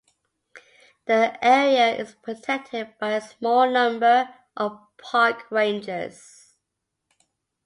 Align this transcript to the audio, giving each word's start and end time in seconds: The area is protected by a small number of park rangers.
The 1.05 1.37
area 1.45 1.95
is 1.95 2.15
protected 2.23 2.95
by 2.99 3.11
a 3.11 3.21
small 3.21 3.69
number 3.69 4.33
of 4.57 4.79
park 4.97 5.45
rangers. 5.51 6.55